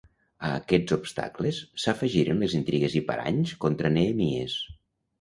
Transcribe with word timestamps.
A 0.47 0.53
aquests 0.61 0.95
obstacles 0.95 1.59
s'afegiren 1.85 2.43
les 2.47 2.57
intrigues 2.63 2.99
i 3.03 3.05
paranys 3.13 3.57
contra 3.67 3.97
Nehemies. 4.01 4.61